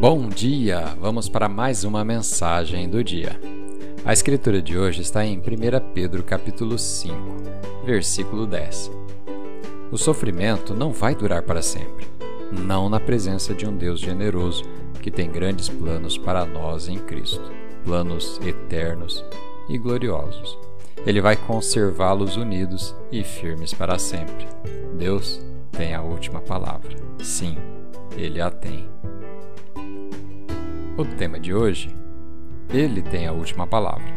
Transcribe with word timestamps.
Bom 0.00 0.28
dia! 0.28 0.94
Vamos 1.00 1.28
para 1.28 1.48
mais 1.48 1.82
uma 1.82 2.04
mensagem 2.04 2.88
do 2.88 3.02
dia. 3.02 3.32
A 4.04 4.12
escritura 4.12 4.62
de 4.62 4.78
hoje 4.78 5.02
está 5.02 5.24
em 5.24 5.38
1 5.38 5.42
Pedro 5.92 6.22
capítulo 6.22 6.78
5, 6.78 7.16
versículo 7.84 8.46
10. 8.46 8.92
O 9.90 9.98
sofrimento 9.98 10.72
não 10.72 10.92
vai 10.92 11.16
durar 11.16 11.42
para 11.42 11.60
sempre, 11.62 12.06
não 12.52 12.88
na 12.88 13.00
presença 13.00 13.52
de 13.52 13.66
um 13.66 13.76
Deus 13.76 13.98
generoso 13.98 14.62
que 15.02 15.10
tem 15.10 15.28
grandes 15.28 15.68
planos 15.68 16.16
para 16.16 16.46
nós 16.46 16.86
em 16.86 16.98
Cristo, 16.98 17.50
planos 17.84 18.38
eternos 18.46 19.24
e 19.68 19.76
gloriosos. 19.76 20.56
Ele 21.04 21.20
vai 21.20 21.34
conservá-los 21.34 22.36
unidos 22.36 22.94
e 23.10 23.24
firmes 23.24 23.74
para 23.74 23.98
sempre. 23.98 24.46
Deus 24.96 25.44
tem 25.72 25.92
a 25.92 26.02
última 26.02 26.40
palavra. 26.40 26.94
Sim, 27.18 27.56
ele 28.16 28.40
a 28.40 28.48
tem. 28.48 28.88
O 30.98 31.04
tema 31.04 31.38
de 31.38 31.54
hoje: 31.54 31.94
Ele 32.68 33.00
tem 33.00 33.28
a 33.28 33.32
última 33.32 33.68
palavra. 33.68 34.12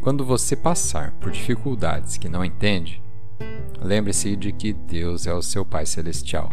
Quando 0.00 0.24
você 0.24 0.56
passar 0.56 1.12
por 1.20 1.30
dificuldades 1.30 2.16
que 2.16 2.26
não 2.26 2.42
entende, 2.42 3.02
lembre-se 3.82 4.34
de 4.34 4.50
que 4.50 4.72
Deus 4.72 5.26
é 5.26 5.34
o 5.34 5.42
seu 5.42 5.62
Pai 5.62 5.84
Celestial. 5.84 6.48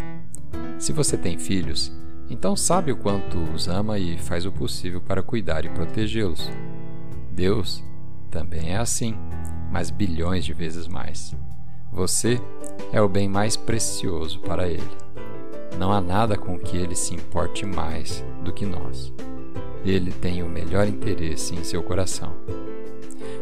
Se 0.77 0.91
você 0.91 1.17
tem 1.17 1.37
filhos, 1.37 1.93
então 2.29 2.57
sabe 2.57 2.91
o 2.91 2.97
quanto 2.97 3.37
os 3.37 3.69
ama 3.69 3.97
e 3.97 4.17
faz 4.17 4.45
o 4.45 4.51
possível 4.51 4.99
para 4.99 5.23
cuidar 5.23 5.63
e 5.63 5.69
protegê-los. 5.69 6.51
Deus 7.31 7.81
também 8.29 8.73
é 8.73 8.77
assim, 8.79 9.15
mas 9.71 9.89
bilhões 9.89 10.43
de 10.43 10.51
vezes 10.51 10.89
mais. 10.89 11.33
Você 11.89 12.37
é 12.91 13.01
o 13.01 13.07
bem 13.07 13.29
mais 13.29 13.55
precioso 13.55 14.41
para 14.41 14.67
Ele. 14.67 15.01
Não 15.77 15.91
há 15.91 16.01
nada 16.01 16.37
com 16.37 16.59
que 16.59 16.77
ele 16.77 16.95
se 16.95 17.15
importe 17.15 17.65
mais 17.65 18.23
do 18.43 18.53
que 18.53 18.65
nós. 18.65 19.11
Ele 19.85 20.11
tem 20.11 20.43
o 20.43 20.49
melhor 20.49 20.87
interesse 20.87 21.55
em 21.55 21.63
seu 21.63 21.81
coração. 21.81 22.33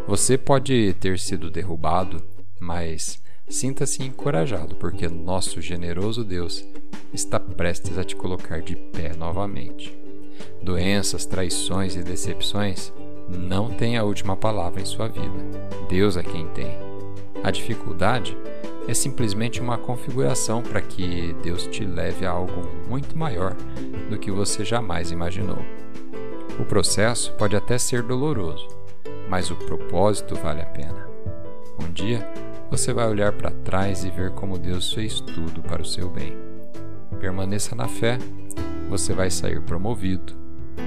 Você 0.08 0.38
pode 0.38 0.94
ter 1.00 1.20
sido 1.20 1.52
derrubado, 1.52 2.24
mas 2.60 3.22
sinta-se 3.48 4.04
encorajado, 4.04 4.76
porque 4.76 5.08
nosso 5.08 5.62
generoso 5.62 6.24
Deus 6.24 6.66
está 7.14 7.40
prestes 7.40 7.98
a 7.98 8.04
te 8.04 8.16
colocar 8.16 8.62
de 8.62 8.76
pé 8.76 9.16
novamente. 9.16 9.96
Doenças, 10.64 11.26
traições 11.26 11.96
e 11.96 12.04
decepções 12.04 12.92
não 13.28 13.70
têm 13.70 13.98
a 13.98 14.04
última 14.04 14.36
palavra 14.36 14.82
em 14.82 14.86
sua 14.86 15.08
vida. 15.08 15.70
Deus 15.90 16.18
é 16.18 16.24
quem 16.24 16.48
tem. 16.50 16.78
A 17.44 17.52
dificuldade 17.52 18.36
é 18.88 18.94
simplesmente 18.94 19.62
uma 19.62 19.78
configuração 19.78 20.62
para 20.62 20.82
que 20.82 21.36
Deus 21.44 21.68
te 21.68 21.86
leve 21.86 22.26
a 22.26 22.32
algo 22.32 22.68
muito 22.90 23.18
maior 23.18 23.56
do 24.10 24.18
que 24.18 24.32
você 24.32 24.66
jamais 24.66 25.12
imaginou. 25.12 25.60
O 26.60 26.66
processo 26.66 27.34
pode 27.34 27.56
até 27.56 27.78
ser 27.78 28.04
doloroso, 28.04 28.68
mas 29.30 29.50
o 29.50 29.56
propósito 29.56 30.36
vale 30.36 30.62
a 30.62 30.66
pena. 30.66 31.08
Um 31.82 31.92
dia 31.92 32.28
você 32.70 32.94
vai 32.94 33.08
olhar 33.08 33.32
para 33.32 33.52
trás 33.52 34.04
e 34.04 34.10
ver 34.10 34.32
como 34.32 34.60
Deus 34.60 34.94
fez 34.94 35.22
tudo 35.22 35.62
para 35.62 35.82
o 35.82 35.86
seu 35.86 36.10
bem. 36.10 36.38
Permaneça 37.20 37.76
na 37.76 37.88
fé, 37.88 38.18
você 38.90 39.14
vai 39.14 39.32
sair 39.32 39.62
promovido, 39.62 40.34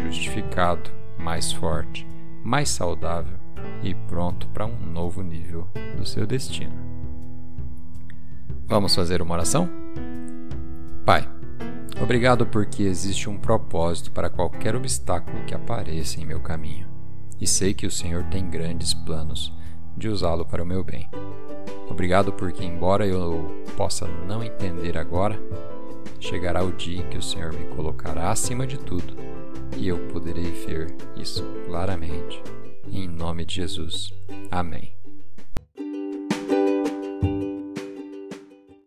justificado, 0.05 0.91
mais 1.19 1.51
forte, 1.53 2.07
mais 2.45 2.69
saudável 2.69 3.39
e 3.83 3.95
pronto 3.95 4.47
para 4.49 4.67
um 4.67 4.79
novo 4.79 5.23
nível 5.23 5.67
do 5.97 6.05
seu 6.05 6.27
destino. 6.27 6.77
Vamos 8.67 8.95
fazer 8.95 9.21
uma 9.21 9.35
oração? 9.35 9.69
Pai, 11.05 11.29
obrigado 12.03 12.47
porque 12.47 12.83
existe 12.83 13.29
um 13.29 13.39
propósito 13.39 14.11
para 14.11 14.29
qualquer 14.29 14.75
obstáculo 14.75 15.45
que 15.45 15.55
apareça 15.55 16.21
em 16.21 16.27
meu 16.27 16.41
caminho, 16.41 16.87
e 17.41 17.47
sei 17.47 17.73
que 17.73 17.87
o 17.87 17.91
Senhor 17.91 18.25
tem 18.25 18.49
grandes 18.49 18.93
planos 18.93 19.53
de 19.97 20.09
usá-lo 20.09 20.45
para 20.45 20.63
o 20.63 20.67
meu 20.67 20.83
bem. 20.83 21.09
Obrigado 21.89 22.33
porque, 22.33 22.65
embora 22.65 23.07
eu 23.07 23.65
possa 23.77 24.07
não 24.27 24.43
entender 24.43 24.97
agora, 24.97 25.39
chegará 26.19 26.65
o 26.65 26.73
dia 26.73 27.01
em 27.01 27.09
que 27.09 27.19
o 27.19 27.23
Senhor 27.23 27.53
me 27.53 27.67
colocará 27.75 28.31
acima 28.31 28.67
de 28.67 28.79
tudo 28.79 29.17
e 29.77 29.89
eu 29.89 29.99
poderei 30.09 30.51
ver 30.51 30.95
isso 31.17 31.45
claramente. 31.67 32.43
Em 32.91 33.09
nome 33.09 33.45
de 33.45 33.57
Jesus. 33.57 34.13
Amém. 34.51 35.02